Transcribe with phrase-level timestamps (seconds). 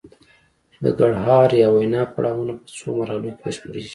[0.83, 3.89] د ګړهار یا وینا پړاوونه په څو مرحلو کې بشپړیږي